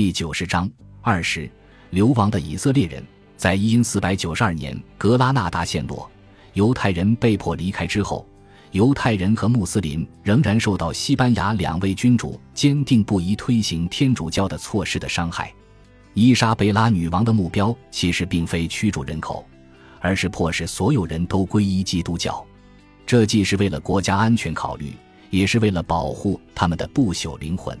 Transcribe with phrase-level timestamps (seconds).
[0.00, 0.66] 第九十章
[1.02, 1.46] 二十
[1.90, 3.04] 流亡的以色列人，
[3.36, 6.10] 在一因四百九十二年格拉纳达陷落，
[6.54, 8.26] 犹太人被迫离开之后，
[8.70, 15.52] 犹太人和穆斯林仍然受到西班牙两位君主坚定不移推行天主教的措施的伤害。
[16.14, 19.44] 伊莎贝拉女王的目标其实并非驱逐人口，
[20.00, 22.42] 而是迫使所有人都皈依基督教。
[23.04, 24.94] 这既是为了国家安全考虑，
[25.28, 27.78] 也是为了保护他们的不朽灵魂。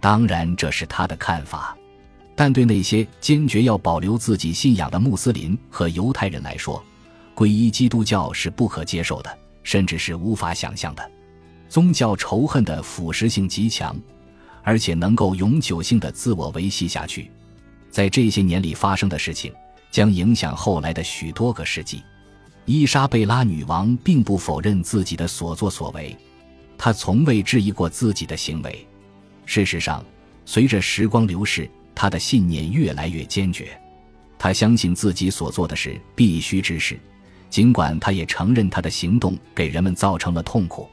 [0.00, 1.76] 当然，这是他的看法，
[2.34, 6.82] 但对那些坚决要保留自己信仰的穆斯林和犹太人来说，
[7.34, 11.10] 皈依基督教是不可接受的，甚至是无法想象的。
[11.68, 13.96] 宗教仇恨的腐蚀性极强，
[14.62, 17.30] 而且能够永久性的自我维系下去。
[17.90, 19.52] 在这些年里发生的事情，
[19.90, 22.02] 将影响后来的许多个世纪。
[22.66, 26.16] 伊莎贝拉女王并不否认自己的所作所为，
[26.76, 28.86] 她从未质疑过自己的行为。
[29.46, 30.04] 事实上，
[30.44, 33.68] 随着时光流逝，他的信念越来越坚决。
[34.38, 37.00] 他相信自己所做的是必须之事，
[37.48, 40.86] 尽管他也承认他的行动给人们造成了痛苦。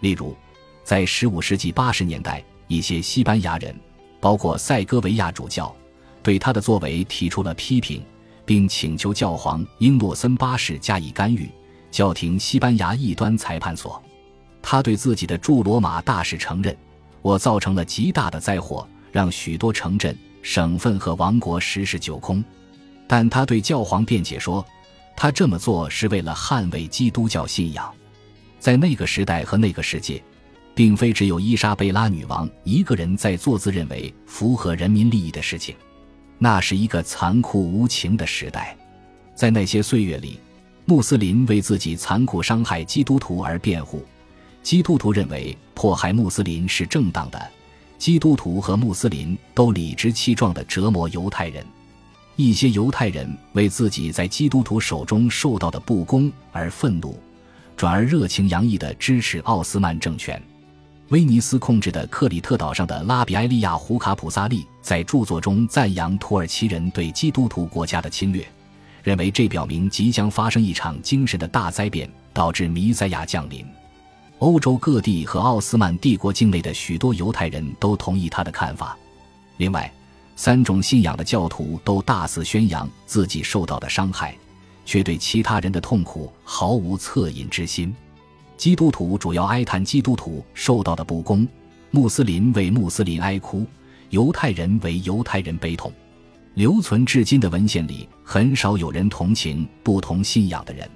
[0.00, 0.36] 例如，
[0.84, 3.74] 在15世纪80年代，一些西班牙人，
[4.20, 5.74] 包括塞戈维亚主教，
[6.22, 8.04] 对他的作为提出了批评，
[8.44, 11.50] 并请求教皇英诺森八世加以干预，
[11.90, 14.00] 叫停西班牙异端裁判所。
[14.62, 16.76] 他对自己的驻罗马大使承认。
[17.26, 22.44] 我造成了极大的灾祸，让许多城镇、省份和王国十室九空。
[23.08, 24.64] 但他对教皇辩解说，
[25.16, 27.92] 他这么做是为了捍卫基督教信仰。
[28.60, 30.22] 在那个时代和那个世界，
[30.72, 35.74] 并非只有伊莎贝拉女王一个人在做自认为符合人民利益的事情。
[36.38, 38.76] 那是一个残酷无情的时代。
[39.34, 40.38] 在那些岁月里，
[40.84, 44.06] 穆斯林为自己残酷伤害基督徒而辩护。
[44.66, 47.40] 基督徒认为迫害穆斯林是正当的，
[47.98, 51.64] 基督徒和穆斯林都理直气壮地折磨犹太人。
[52.34, 57.16] 一些犹太人为自己在基督徒手中受到的不公而愤怒，
[57.76, 60.42] 转而热情洋溢地支持奥斯曼政权。
[61.10, 68.44] 威尼斯控制的克里特岛上的拉比埃利亚·胡卡普萨利在著作中赞扬土耳其人对基督徒国家的侵略，
[69.04, 73.64] 认为这表明即将发生一场精神的大灾变，导致弥赛亚降临。
[74.38, 78.96] 欧洲各地和奥斯曼帝国境内的许多犹太人都同意他的看法。
[79.56, 79.90] 另外，
[80.36, 84.36] 三种信仰的教徒都大肆宣扬自己受到的伤害，
[84.84, 87.94] 却对其他人的痛苦毫无恻隐之心。
[88.58, 91.48] 基督徒主要哀叹基督徒受到的不公，
[91.90, 93.66] 穆斯林为穆斯林哀哭，
[94.10, 95.90] 犹太人为犹太人悲痛。
[96.52, 100.86] 留存至今的文献里，很少有人同情不同信仰的人。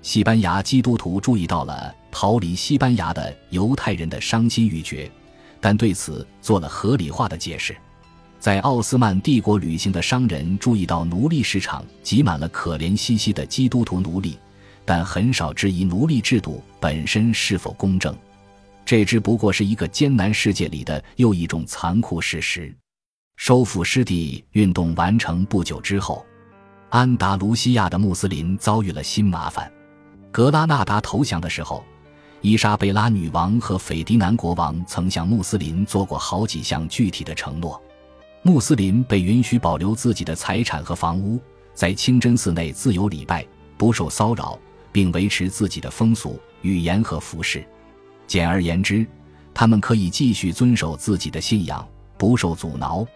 [0.00, 5.10] 西班牙基督徒注意到了逃离西班牙的犹太人的伤心欲绝，
[5.60, 7.74] 但对此做了合理化的解释。
[8.38, 14.38] 在奥斯曼帝国旅行的商人注意到奴隶市场挤满了可怜兮兮的基督徒奴隶，
[14.84, 18.16] 但很少质疑奴隶制度本身是否公正。
[18.84, 22.74] 这只不过是一个艰难世界里的又一种残酷事实。
[23.36, 26.26] 收复失地运动完成不久之后，
[26.90, 29.72] 安达卢西亚的穆斯林遭遇了新麻烦。
[30.32, 31.84] 格拉纳达投降的时候，
[32.42, 37.80] 伊莎贝拉女王和斐迪南国王曾向穆斯林做过好几项具体的承诺。
[38.42, 41.40] 穆斯林被允许保留自己的财产和房屋，
[41.72, 43.46] 在清真寺内自由礼拜，
[43.78, 44.58] 不受骚扰，
[44.90, 47.64] 并维持自己的风俗、语言和服饰。
[48.26, 49.06] 简而言之，
[49.54, 51.86] 他们可以继续遵守自己的信仰，
[52.18, 53.06] 不受阻挠。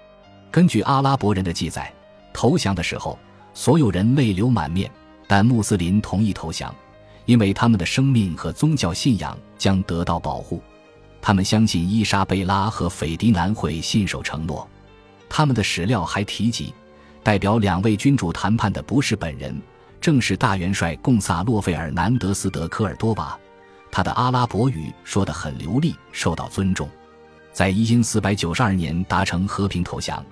[0.53, 1.93] 根据阿拉伯人的记载，
[2.33, 3.19] 投降的时候，
[3.55, 4.89] 所有人泪流满面，
[5.27, 6.73] 但穆斯林同意投降。
[7.27, 10.63] 因为他们的生命和宗教信仰将得到保护，
[11.21, 14.67] 他们相信伊莎贝拉和斐迪南会信守承诺。
[15.29, 16.73] 他们的史料还提及，
[17.23, 19.61] 代表两位君主谈判的不是本人，
[20.01, 23.37] 正是大元帅贡萨洛·费尔南德斯·德科尔多瓦。
[23.91, 26.89] 他的阿拉伯语说得很流利，受到尊重。
[27.53, 30.25] 在一因四百九十二年达成和平投降，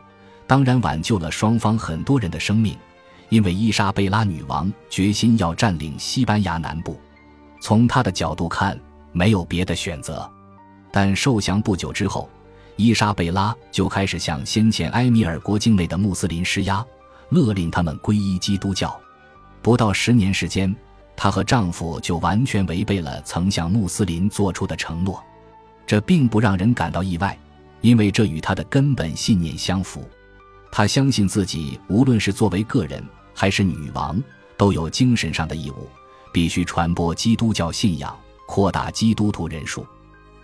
[0.46, 2.76] 当然挽救了双方很多人的生命。
[3.28, 6.98] 因为伊莎贝拉女王决心要占领西班牙南部，
[7.60, 8.78] 从她的角度看，
[9.12, 10.30] 没有别的选择。
[10.92, 12.28] 但受降不久之后，
[12.76, 16.84] 伊莎贝拉就开始向先前埃米尔国境内的穆斯林施压，
[17.30, 18.96] 勒令他们皈依基督教。
[19.62, 20.74] 不到十年时间，
[21.16, 25.22] 她和丈夫就完全违背了曾向穆斯林做出的承诺。
[25.86, 27.36] 这并不让人感到意外，
[27.80, 30.08] 因为这与她的根本信念相符。
[30.76, 33.00] 他相信自己，无论是作为个人。
[33.32, 34.20] 还是女王
[34.56, 35.88] 都有精神上的义务，
[36.32, 38.16] 必须传播基督教信仰，
[38.46, 39.86] 扩大基督徒人数。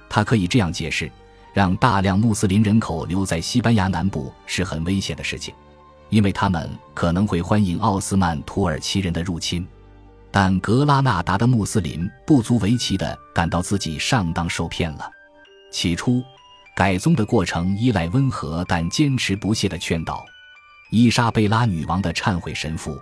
[0.08, 1.10] 他可以这样解释：
[1.52, 5.52] 让大量穆斯林人口留在西班牙南部是很危险的事情，
[6.10, 9.66] 因为他们可能会欢迎奥斯曼土耳其人的入侵。
[10.30, 15.10] 但格拉纳达的穆斯林不足为奇地感到自己上当受骗了。
[15.72, 16.22] 起初，
[16.80, 20.24] 改宗的过程依赖温和但坚持不懈的劝导。
[20.88, 22.98] 伊莎贝拉女王的忏悔神父，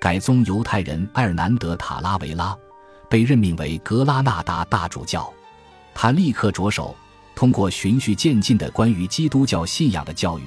[0.00, 2.56] 改宗犹太人埃尔南德·塔拉维拉，
[3.06, 5.30] 被任命为格拉纳达大主教。
[5.94, 6.96] 他立刻着手。
[7.34, 10.44] 通过循序渐进的关于基督教信仰的教育，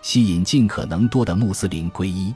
[0.00, 2.34] 吸引尽可能多的穆斯林皈依。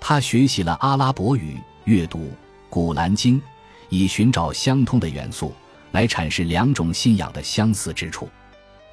[0.00, 2.18] 他学习了阿拉伯语，阅读
[2.68, 3.40] 《古兰经》，
[3.88, 5.54] 以寻找相通的元素，
[5.92, 8.28] 来阐释两种信仰的相似之处。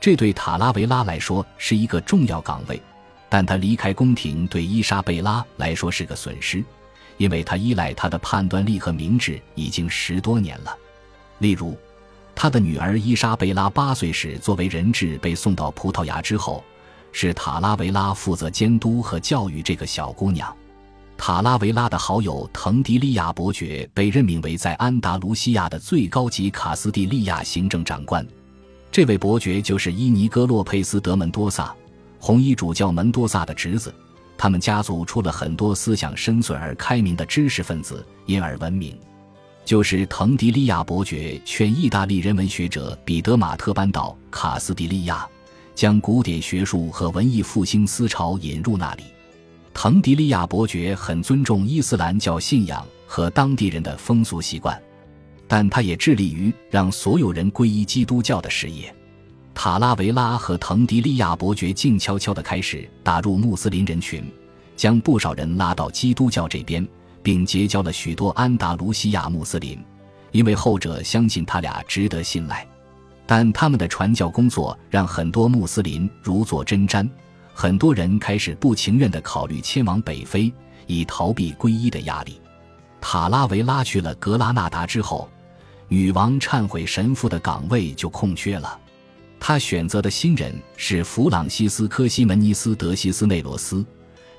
[0.05, 2.79] 这对塔拉维拉来说是一个重要岗位，
[3.27, 6.63] 但他离开宫廷对伊莎贝拉来说是个损失，
[7.17, 10.77] 因为他依赖他的判断力和明智已经十多年了。
[11.39, 11.75] 例如。
[12.35, 16.63] 他的女儿伊莎贝拉八岁时作为人质被送到葡萄牙之后，
[17.11, 20.55] 是塔拉维拉负责监督和教育这个小姑娘。
[21.17, 28.23] 塔拉维拉的好友滕迪利亚伯爵被任命为在安达卢西亚的最高级卡斯蒂利亚行政长官。
[28.95, 31.75] 这位伯爵就是伊尼戈洛佩斯德门多萨，
[32.17, 33.93] 红衣主教门多萨的侄子。
[34.37, 38.97] 他们家族出了很多思想深邃而开明的知识分子，因而闻名。
[39.65, 45.27] 就是滕迪利亚伯爵劝意大利人文学者彼得马特搬到卡斯蒂利亚，
[45.75, 49.03] 将古典学术和文艺复兴思潮引入那里。
[49.73, 54.81] 滕迪利亚伯爵很尊重伊斯兰教信仰和当地人的风俗习惯，
[55.47, 58.93] 但他也致力于让所有人皈依基督教的事业。
[59.53, 64.23] 塔拉维拉和滕迪利亚伯爵静悄悄地开始打入穆斯林人群，
[64.75, 66.87] 将不少人拉到基督教这边。
[67.25, 69.83] 并结交了许多安达卢西亚穆斯林，
[70.31, 72.63] 因为后者相信他俩值得信赖。
[73.25, 77.09] 但他们的传教工作让很多穆斯林如坐针毡，
[77.51, 80.53] 很多人开始不情愿地考虑迁往北非，
[80.85, 82.39] 以逃避皈依的压力。
[83.01, 85.27] 塔拉维拉去了格拉纳达之后，
[85.87, 88.79] 女王忏悔神父的岗位就空缺了。
[89.39, 93.85] 他选择的新人是弗朗西斯科·西门尼斯·德西斯内罗斯。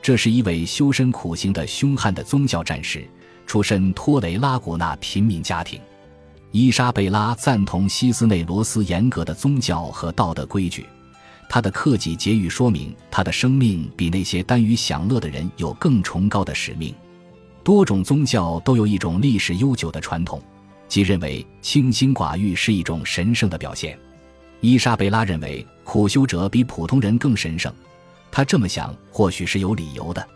[0.03, 3.05] 这是一位修身苦行的凶悍的宗教战士，
[3.47, 5.81] 出身托雷拉古纳贫民家庭。
[6.53, 10.87] 伊莎贝拉赞同西斯内罗斯严格的宗教和道德规矩，
[11.49, 16.95] 他的克己节欲说明他的生命比那些耽于享乐的人有更崇高的使命。
[17.63, 20.41] 多种宗教都有一种历史悠久的传统，
[20.89, 23.99] 即认为清心寡欲是一种神圣的表现。
[24.61, 27.73] 伊莎贝拉认为苦修者比普通人更神圣。
[28.31, 30.27] 他这么想，或许是有理由的。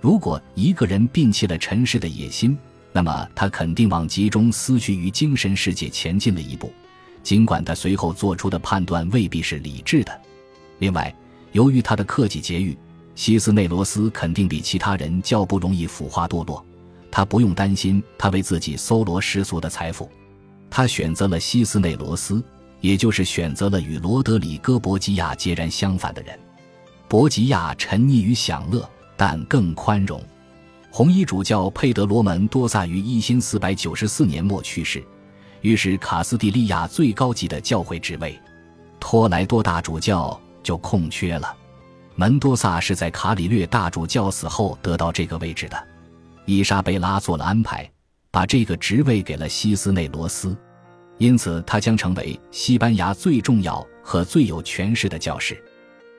[0.00, 2.56] 如果一个人摒弃了尘世的野心，
[2.92, 6.72] 那么他肯定往集中思绪于精神世界前进了一步，
[7.22, 10.20] 尽管他随后做出的判断未必是理智的。
[10.78, 11.14] 另外，
[11.52, 12.76] 由于他的克己节欲，
[13.14, 16.64] 西斯内罗斯肯定比其他人较不容易腐化堕落。
[17.10, 20.10] 他不用担心他为自己搜罗世俗的财富。
[20.70, 22.42] 他选择了西斯内罗斯，
[22.80, 26.38] 也就是选择了与罗德里戈·博吉亚截然相反的人。
[27.08, 30.22] 博吉亚沉溺于享乐，但更宽容。
[30.90, 35.02] 红衣主教佩德罗门多萨于一千四百九十四年末去世，
[35.62, 38.38] 于是卡斯蒂利亚最高级的教会职位——
[39.00, 41.56] 托莱多大主教就空缺了。
[42.14, 45.86] 门多萨是在卡里略大主教死后得到这个位置的。
[46.48, 47.86] 伊莎贝拉做了安排，
[48.30, 50.56] 把这个职位给了西斯内罗斯，
[51.18, 55.62] 因此他将成为西班牙最重要和最有权势的教士。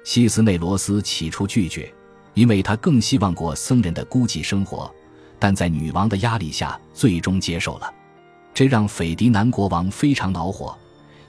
[0.03, 1.91] 西斯内罗斯起初拒绝，
[2.35, 4.93] 因为他更希望过僧人的孤寂生活，
[5.39, 7.91] 但在女王的压力下，最终接受了。
[8.53, 10.77] 这让斐迪南国王非常恼火，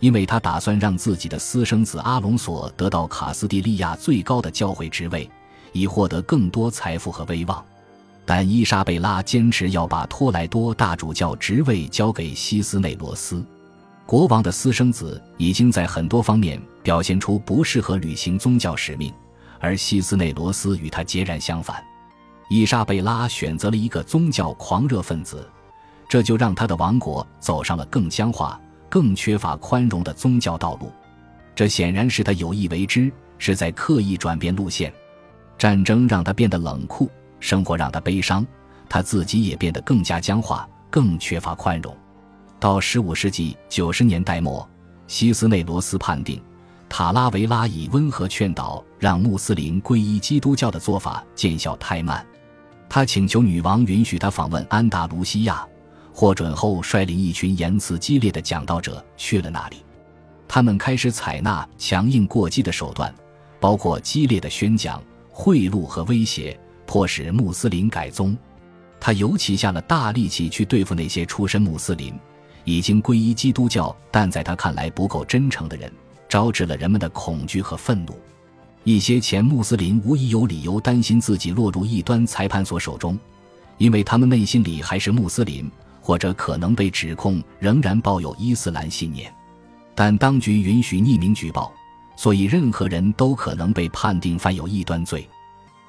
[0.00, 5.26] 因为他打算让自己的私生子阿隆索得到卡斯蒂利亚最高的教会职位，
[5.72, 7.64] 以获得更多财富和威望。
[8.32, 13.44] 但伊莎贝拉坚持要把托莱多大主教职位交给西斯内罗斯。
[14.06, 19.12] 国王的私生子已经在很多方面表现出不适合履行宗教使命，
[19.58, 21.82] 而西斯内罗斯与他截然相反。
[22.48, 25.44] 伊莎贝拉选择了一个宗教狂热分子，
[26.08, 30.92] 这就让他的王国走上了更僵化、更缺乏宽容的宗教道路。
[31.52, 34.94] 这显然是他有意为之，是在刻意转变路线。
[35.58, 37.10] 战争让他变得冷酷，
[37.40, 38.46] 生活让他悲伤，
[38.88, 41.96] 他自己也变得更加僵化，更缺乏宽容。
[42.58, 44.68] 到十五世纪九十年代末，
[45.06, 46.40] 西斯内罗斯判定
[46.88, 52.24] 塔拉维拉以温和劝导让穆斯林皈依基督教的做法见效太慢，
[52.88, 55.66] 他请求女王允许他访问安达卢西亚，
[56.12, 59.76] 获准后率领一群言辞激烈的讲道者去了那里。
[60.46, 63.14] 他们开始采纳强硬过激的手段，
[63.58, 66.59] 包括激烈的宣讲、贿赂和威胁，
[66.90, 68.36] 迫使穆斯林改宗。
[68.98, 72.12] 他尤其下了大力气去对付那些出身穆斯林、
[72.64, 75.88] 已经皈依基督教但在他看来不够真诚的人，
[76.28, 78.18] 招致了人们的恐惧和愤怒。
[78.82, 83.16] 一些前穆斯林无疑有理由担心自己落入异端裁判所手中，
[83.78, 85.70] 因为他们内心里还是穆斯林，
[86.00, 89.32] 或者可能被指控仍然抱有伊斯兰信念。
[89.94, 91.72] 但当局允许匿名举报，
[92.16, 95.24] 所以任何人都可能被判定犯有异端罪。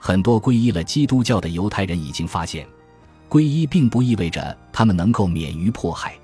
[0.04, 2.68] 很多皈依了基督教的犹太人已经发现，
[3.30, 6.16] 皈依并不意味着他们能够免于迫害。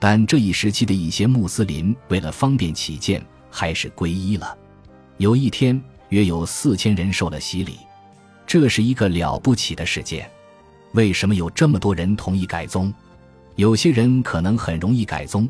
[0.00, 4.58] 但这一时期的一些穆斯林为了方便起见，还是皈依了。
[5.18, 7.78] 有一天，约有四千人受了洗礼，
[8.44, 10.28] 这是一个了不起的事件。
[10.94, 12.92] 为什么有这么多人同意改宗？
[13.54, 15.48] 有些人可能很容易改宗。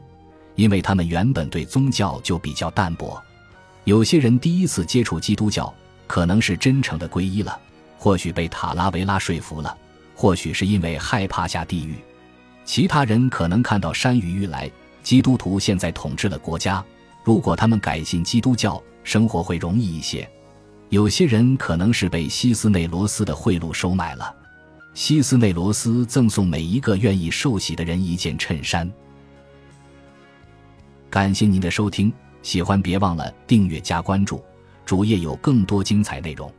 [0.54, 3.18] 因为他们原本对宗教就比较淡薄，
[3.84, 5.72] 有些人第一次接触基督教，
[6.12, 7.58] 可能是真诚的皈依了，
[7.96, 9.74] 或许被塔拉维拉说服了，
[10.14, 11.94] 或许是因为害怕下地狱。
[12.66, 14.70] 其他人可能看到山雨欲来，
[15.02, 16.84] 基督徒现在统治了国家，
[17.24, 20.28] 如果他们改信基督教，生活会容易一些。
[20.90, 24.34] 有些人可能是被西斯内罗斯的贿赂收买了，
[24.92, 28.86] 西斯内罗斯赠送每一个愿意受洗的人一件衬衫。
[31.08, 34.44] 感谢您的收听，喜欢别忘了订阅加关注，
[34.92, 36.52] 主页有更多精彩内容。